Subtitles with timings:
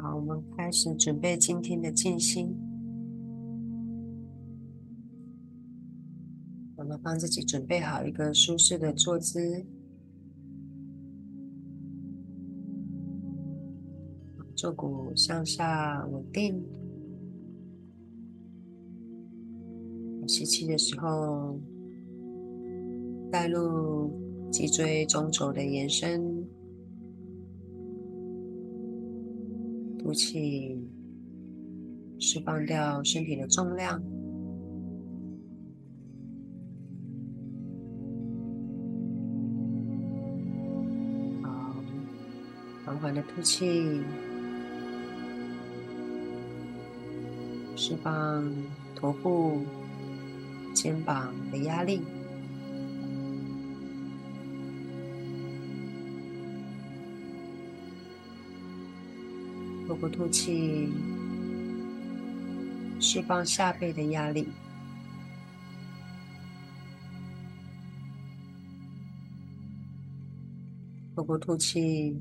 [0.00, 2.56] 好，我们开始准备今天的静心。
[6.76, 9.66] 我们帮自己准备好一个舒适的坐姿，
[14.54, 16.64] 坐骨向下稳定。
[20.28, 21.58] 吸气的时候，
[23.32, 24.12] 带入
[24.52, 26.46] 脊椎中轴的延伸。
[30.08, 30.74] 呼气，
[32.18, 34.02] 释放掉身体的重量。
[41.42, 41.74] 好，
[42.86, 44.00] 缓缓的吐气，
[47.76, 48.50] 释放
[48.96, 49.60] 头部、
[50.72, 52.00] 肩膀的压力。
[59.98, 60.88] 透过吐气，
[63.00, 64.44] 释放下背的压力；
[71.16, 72.16] 透过吐气，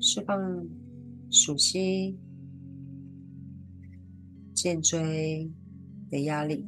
[0.00, 0.66] 释放
[1.30, 2.18] 属膝、
[4.52, 5.48] 肩椎
[6.10, 6.66] 的压力；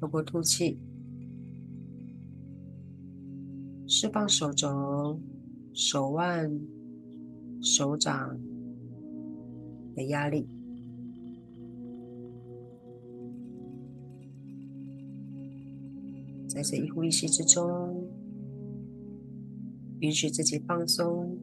[0.00, 0.78] 透过吐气。
[3.98, 5.18] 释放手肘、
[5.72, 6.60] 手腕、
[7.62, 8.38] 手掌
[9.94, 10.46] 的压力，
[16.46, 18.06] 在这一呼一吸之中，
[20.00, 21.38] 允许自己放松，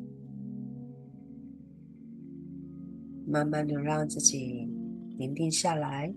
[3.26, 4.70] 慢慢的让自己
[5.18, 6.14] 宁静下来。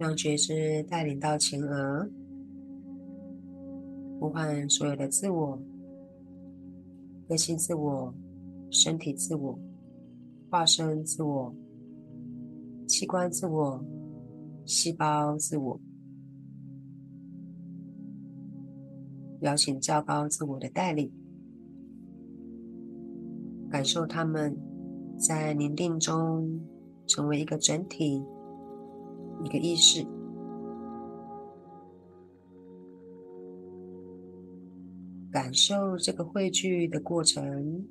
[0.00, 2.08] 让觉知带领到前额，
[4.18, 5.60] 呼唤所有的自我、
[7.28, 8.14] 个性自我、
[8.70, 9.58] 身体自我、
[10.48, 11.54] 化身自我、
[12.88, 13.84] 器官自我、
[14.64, 15.78] 细胞自我，
[19.42, 21.12] 邀请较高自我的带领，
[23.68, 24.56] 感受他们
[25.18, 26.58] 在宁静中
[27.06, 28.24] 成为一个整体。
[29.42, 30.06] 一个意识，
[35.32, 37.86] 感受这个汇聚的过程，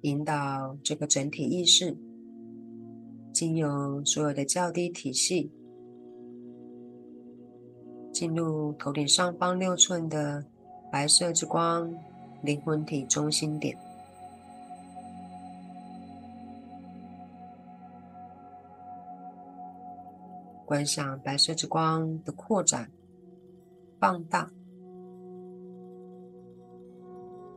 [0.00, 1.96] 引导这个整体意识，
[3.32, 5.52] 经由所有的较低体系，
[8.12, 10.44] 进入头顶上方六寸的
[10.90, 11.94] 白色之光。
[12.42, 13.78] 灵魂体中心点，
[20.66, 22.90] 观想白色之光的扩展、
[24.00, 24.50] 放大，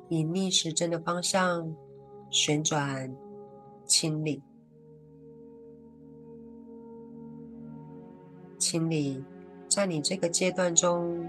[0.07, 1.75] 以逆时针的方向
[2.29, 3.12] 旋转、
[3.85, 4.44] 清理、
[8.59, 9.24] 清理，
[9.68, 11.28] 在你这个阶段中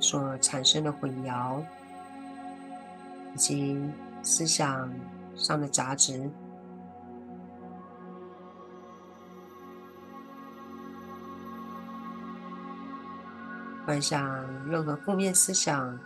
[0.00, 1.62] 所产生的混淆。
[3.34, 3.80] 以及
[4.22, 4.92] 思想
[5.34, 6.30] 上的杂质，
[13.86, 15.98] 幻想任何负面思想、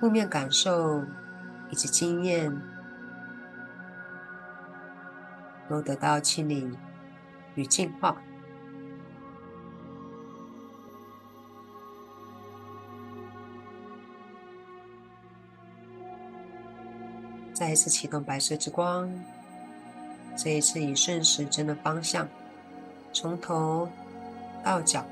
[0.00, 1.02] 负面感受
[1.70, 2.54] 以及经验，
[5.68, 6.76] 都得到清理
[7.54, 8.16] 与净化。
[17.64, 19.10] 再一次启动白色之光，
[20.36, 22.28] 这一次以顺时针的方向，
[23.10, 23.88] 从头
[24.62, 25.06] 到脚，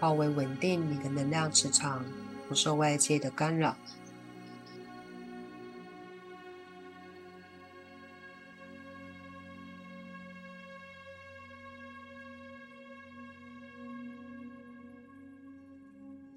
[0.00, 2.04] 包围稳定你的能量磁场，
[2.48, 3.76] 不受外界的干扰。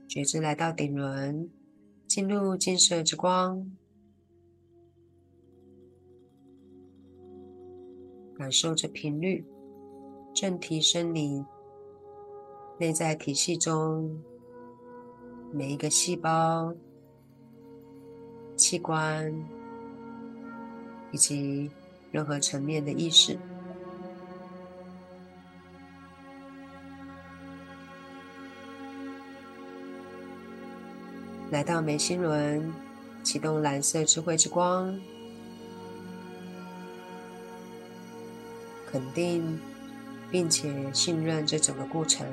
[0.08, 1.50] 觉知来到顶轮，
[2.08, 3.76] 进入金色之光。
[8.38, 9.44] 感受着频率，
[10.34, 11.46] 正提升你
[12.78, 14.22] 内在体系中
[15.54, 16.76] 每一个细胞、
[18.58, 19.34] 器官
[21.12, 21.72] 以及
[22.12, 23.40] 任何层面的意识。
[31.52, 32.74] 来到眉心轮，
[33.24, 35.00] 启动蓝色智慧之光，
[38.96, 39.60] 肯定
[40.32, 42.26] 并且信任这整个过程。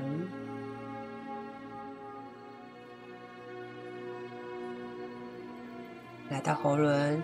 [6.31, 7.21] 来到喉轮，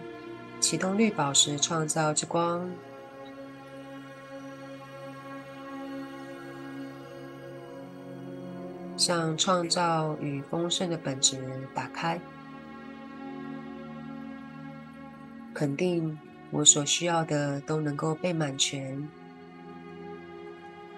[0.59, 2.69] 启动绿宝石创造之光，
[8.97, 11.41] 向创造与丰盛的本质
[11.73, 12.21] 打开。
[15.55, 16.19] 肯定
[16.51, 19.09] 我所需要的都能够被满全，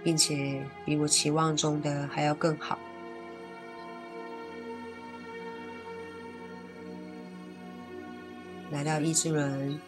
[0.03, 2.79] 并且比我期望中的还要更好。
[8.71, 9.79] 来到意志轮，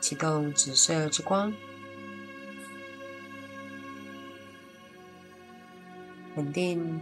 [0.00, 1.52] 启动紫色之光，
[6.34, 7.00] 肯定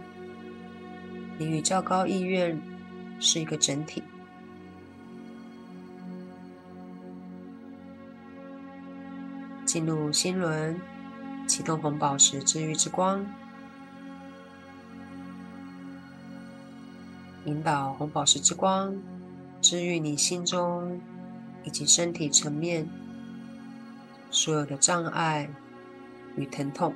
[1.37, 2.59] 你与较高意愿
[3.19, 4.01] 是一个整体。
[9.65, 10.79] 进入心轮，
[11.47, 13.25] 启动红宝石治愈之光，
[17.45, 18.95] 引导红宝石之光。
[19.61, 21.01] 治愈你心中
[21.63, 22.87] 以及身体层面
[24.29, 25.49] 所有的障碍
[26.35, 26.93] 与疼痛。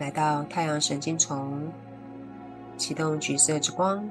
[0.00, 1.70] 来到太阳神经丛，
[2.76, 4.10] 启动橘色之光，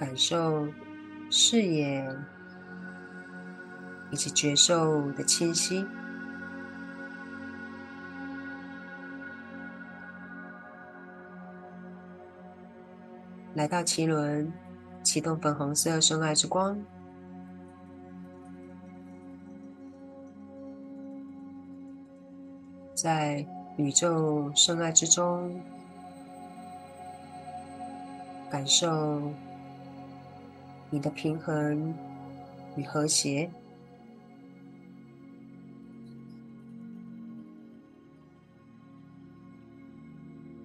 [0.00, 0.66] 感受
[1.28, 2.02] 视野
[4.10, 5.86] 以及觉受的清晰。
[13.52, 14.50] 来到奇轮，
[15.02, 16.82] 启动粉红色深爱之光，
[22.94, 23.46] 在
[23.76, 25.60] 宇宙深爱之中，
[28.50, 29.30] 感受
[30.90, 31.94] 你的平衡
[32.76, 33.50] 与和谐。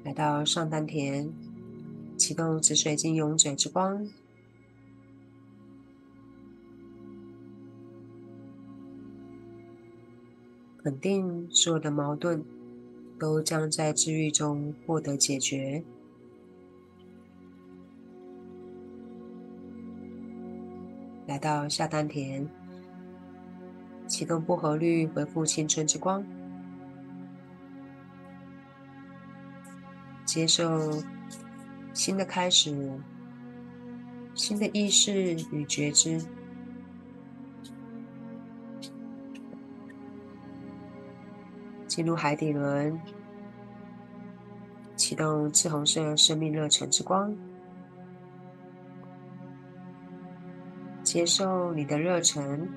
[0.04, 1.32] 来到上丹田。
[2.18, 4.08] 启动紫水晶勇者之光，
[10.82, 12.42] 肯定所有的矛盾
[13.20, 15.84] 都将在治愈中获得解决。
[21.28, 22.48] 来到下丹田，
[24.08, 26.24] 启动薄荷绿恢复青春之光，
[30.26, 31.04] 接受。
[31.94, 32.92] 新的开始，
[34.34, 36.22] 新的意识与觉知，
[41.88, 43.00] 进入海底轮，
[44.98, 47.34] 启动赤红色生命热忱之光，
[51.16, 52.68] 接受你的热忱，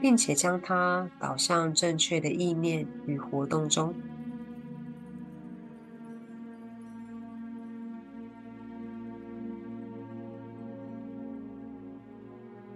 [0.00, 3.94] 并且将它导向正确的意念与活动中。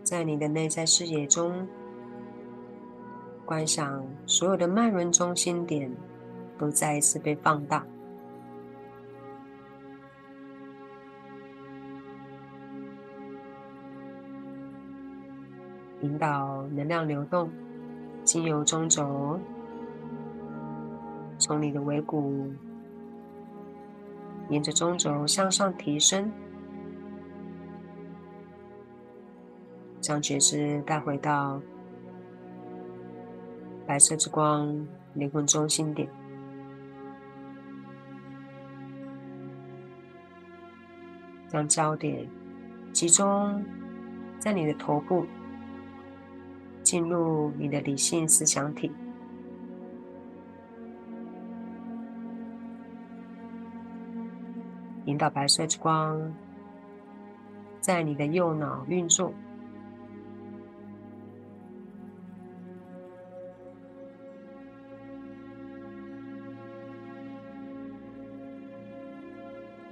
[0.02, 1.66] 在你的内在视野中，
[3.46, 5.90] 观想所有的脉轮中心点
[6.58, 7.82] 都再一次被放大，
[16.18, 17.48] 到能量流动，
[18.24, 19.38] 经由中轴，
[21.38, 22.52] 从你的尾骨
[24.50, 26.30] 沿着中轴向上提升。
[30.00, 31.60] 将觉知带回到
[33.86, 36.08] 白色之光灵魂中心点，
[41.48, 42.26] 将焦点
[42.92, 43.62] 集中
[44.38, 45.26] 在你的头部，
[46.88, 48.90] 进入你的理性思想体，
[55.04, 56.34] 引导白色之光
[57.78, 59.34] 在你的右脑运作。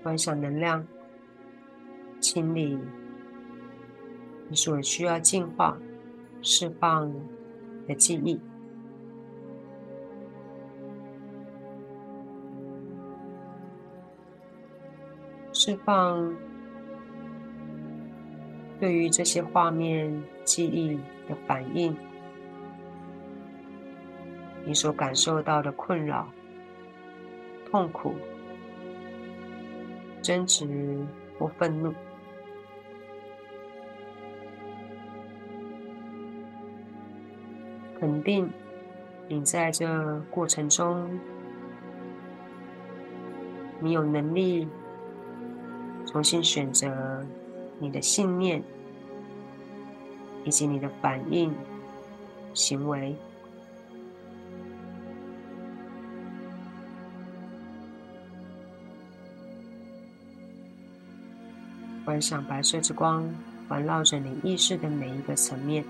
[0.02, 0.82] 观想能量，
[2.20, 2.78] 清理
[4.48, 5.76] 你所需要净化、
[6.42, 7.12] 释放
[7.86, 8.40] 的记忆，
[15.52, 16.34] 释放
[18.78, 20.96] 对于这些画面记忆
[21.28, 21.96] 的反应，
[24.64, 26.28] 你所感受到的困扰、
[27.70, 28.14] 痛苦、
[30.22, 31.04] 争执
[31.38, 31.92] 或愤怒。
[38.06, 38.48] 肯定
[39.26, 41.18] 你在这过程中，
[43.80, 44.68] 你有能力
[46.06, 47.26] 重新选择
[47.80, 48.62] 你的信念
[50.44, 51.52] 以及你的反应
[52.54, 53.16] 行为。
[62.04, 63.28] 观想白色之光
[63.68, 65.84] 环绕着你意识的每一个层面。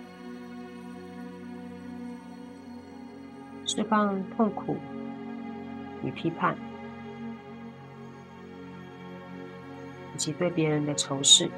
[3.87, 4.77] 放痛苦
[6.03, 6.57] 与批判，
[10.15, 11.49] 以及对别人的仇视；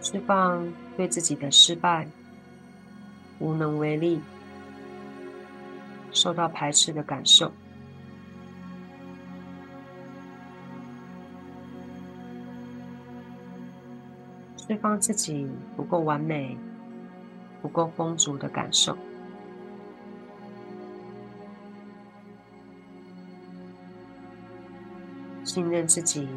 [0.00, 0.66] 释放
[0.96, 2.08] 对自己的失败、
[3.38, 4.20] 无能为力、
[6.10, 7.50] 受到排斥的感受；
[14.68, 16.56] 释放自己不够完美。
[17.66, 18.96] 不够丰足的感受，
[25.42, 26.28] 信任自己，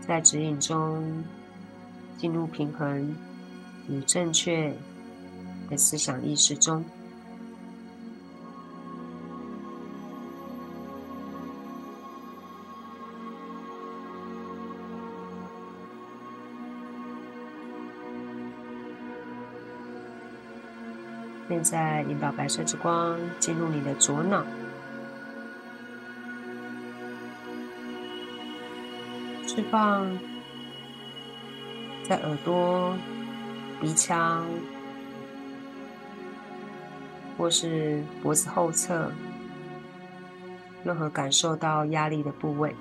[0.00, 1.22] 在指引中
[2.18, 3.16] 进入平衡
[3.88, 4.74] 与正确
[5.68, 6.84] 的思想意识中。
[21.50, 24.44] 现在引导白色之光进入你的左脑，
[29.48, 30.06] 释放
[32.04, 32.96] 在耳朵、
[33.80, 34.46] 鼻腔
[37.36, 39.10] 或是脖子后侧
[40.84, 42.72] 任何感受到压力的部位。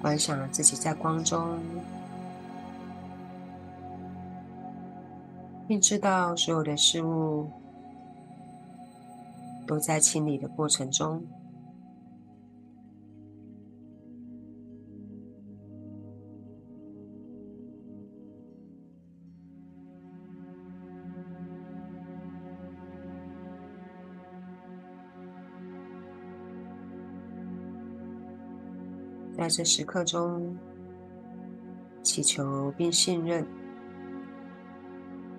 [0.00, 1.58] 观赏自己在光中，
[5.66, 7.50] 并知道所有的事物
[9.66, 11.22] 都在清理的过程中。
[29.38, 30.58] 在这时刻中，
[32.02, 33.46] 祈求并信任，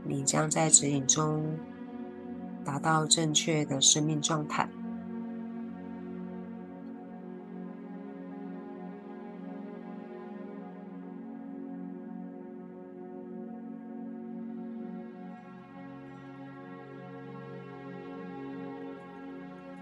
[0.06, 1.46] 你将在指引中
[2.64, 4.70] 达到正确的生命状态。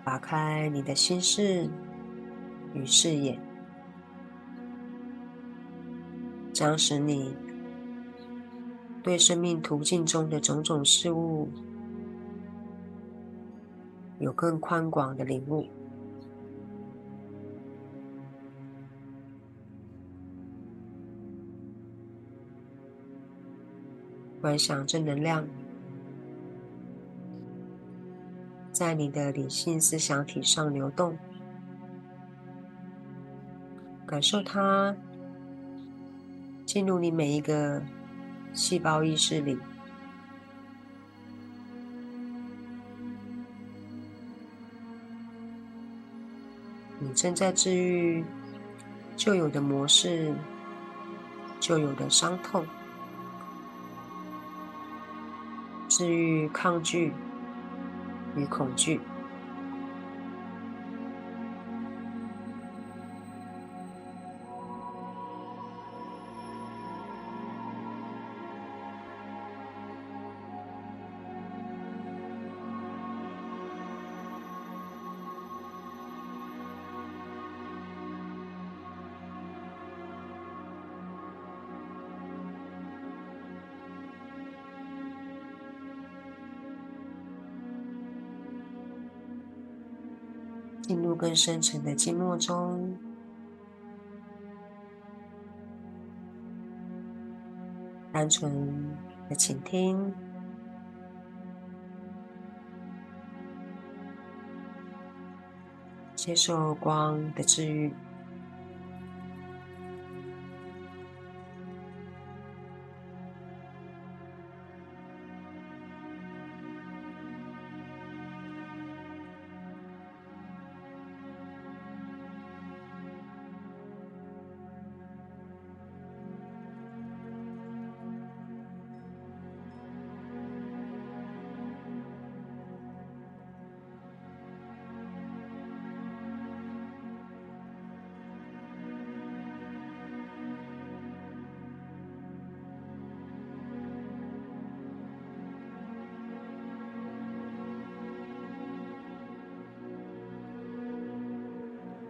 [0.03, 1.69] 打开你的心事
[2.73, 3.46] 与视野。
[6.57, 7.35] 将使你
[9.03, 11.47] 对生命途径中的种种事物
[14.17, 15.67] 有更宽广的领悟。
[24.41, 25.47] 观想正能量
[28.71, 31.15] 在你的理性思想体上流动，
[34.07, 34.97] 感受它。
[36.77, 37.81] 进入你每一个
[38.53, 39.57] 细胞意识里，
[46.99, 48.23] 你正在治愈
[49.15, 50.31] 旧有的模式、
[51.59, 52.63] 旧有的伤痛，
[55.89, 57.11] 治愈抗拒
[58.35, 59.01] 与恐惧。
[91.37, 92.97] 深沉的寂寞中，
[98.11, 98.51] 单纯
[99.29, 100.11] 的倾听，
[106.15, 107.93] 接受光的治愈。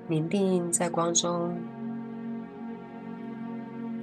[0.10, 1.58] 凝定在光中，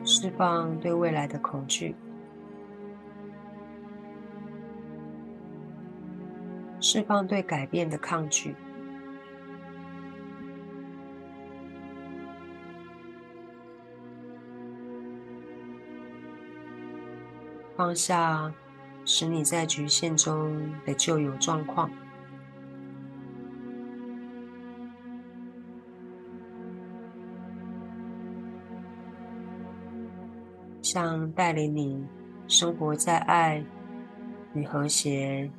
[0.05, 1.95] 释放对未来的恐惧，
[6.79, 8.55] 释放对改变的抗拒，
[17.75, 18.53] 放下
[19.07, 21.91] 使你在局限中的旧有状况。
[30.95, 32.07] 向带领你
[32.47, 33.61] 生活在爱
[34.55, 35.51] 与和谐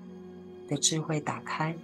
[0.66, 1.76] 的智慧打开。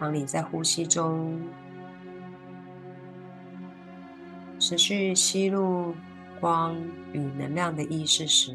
[0.00, 1.40] 当你在呼吸中
[4.58, 5.94] 持续吸入。
[6.42, 6.76] 光
[7.12, 8.52] 与能量的意识时，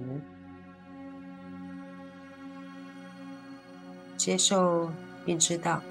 [4.18, 4.92] 接受
[5.26, 5.82] 并知道，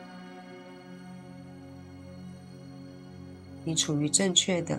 [3.64, 4.78] 你处于正确的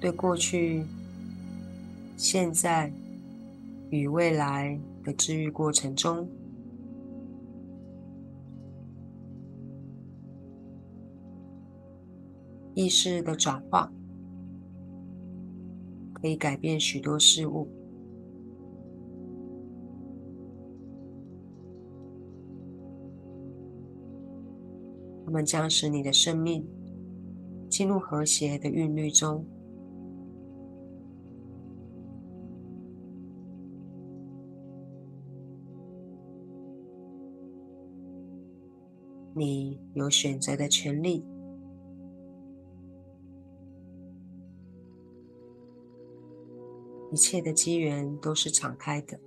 [0.00, 0.86] 对过去、
[2.16, 2.90] 现在
[3.90, 6.26] 与未来的治愈过程中，
[12.72, 13.92] 意识的转化。
[16.26, 17.68] 可以改变许多事物，
[25.24, 26.66] 它们将使你的生命
[27.70, 29.46] 进入和谐的韵律中。
[39.32, 41.24] 你有选择的权利。
[47.16, 49.18] 一切的机缘都是敞开的。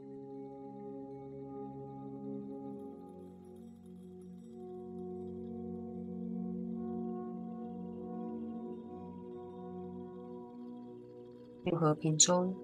[11.63, 12.55] 愿和平中，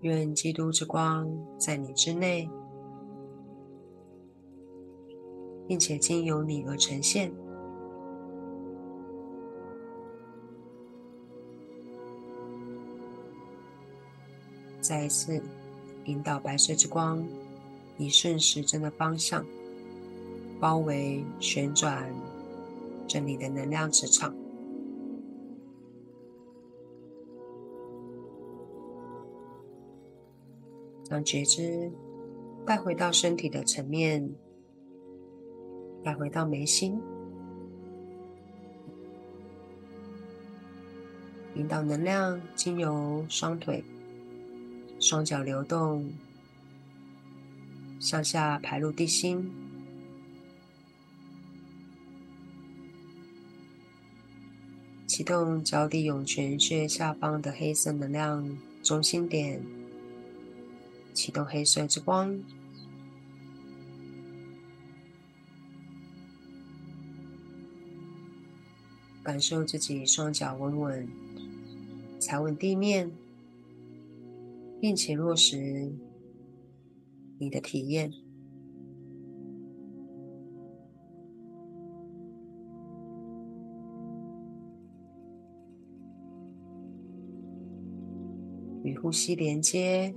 [0.00, 2.50] 愿基督之光在你之内，
[5.68, 7.32] 并且经由你而呈现。
[14.82, 15.40] 再一次
[16.06, 17.24] 引导白色之光，
[17.98, 19.46] 以顺时针的方向
[20.58, 22.12] 包围、旋转
[23.06, 24.34] 这里的能量磁场，
[31.08, 31.88] 让觉知
[32.66, 34.34] 带回到身体的层面，
[36.02, 37.00] 带回到眉心，
[41.54, 43.84] 引导能量经由双腿。
[45.02, 46.12] 双脚流动，
[47.98, 49.50] 向下排入地心，
[55.08, 59.60] 启动脚底涌泉穴下方的黑色能量中心点，
[61.12, 62.40] 启动黑色之光，
[69.24, 71.08] 感受自己双脚稳稳
[72.20, 73.10] 踩稳地面。
[74.82, 75.94] 并且落实
[77.38, 78.12] 你的体验。
[88.82, 90.12] 与呼吸连接。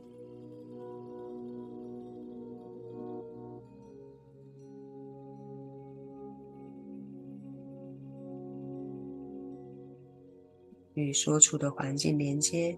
[10.96, 12.76] 与所处的环境连接。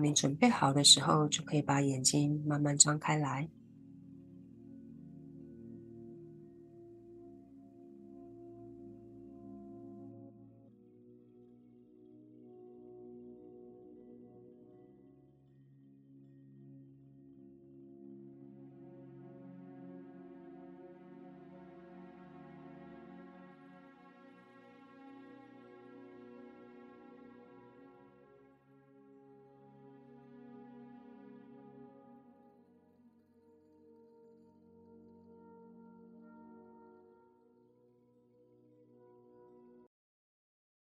[0.00, 3.46] 你准备好的时候，就可以把眼睛慢慢张开来。